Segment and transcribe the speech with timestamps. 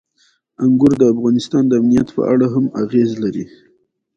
[0.63, 3.45] انګور د افغانستان د امنیت په اړه هم اغېز لري.